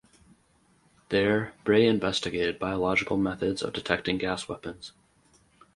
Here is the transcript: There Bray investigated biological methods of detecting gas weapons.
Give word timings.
There 1.09 1.53
Bray 1.63 1.85
investigated 1.85 2.57
biological 2.57 3.17
methods 3.17 3.61
of 3.61 3.71
detecting 3.73 4.17
gas 4.17 4.49
weapons. 4.49 4.93